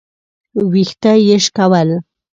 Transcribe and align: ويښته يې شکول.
ويښته 0.71 1.11
يې 1.27 1.37
شکول. 1.45 1.89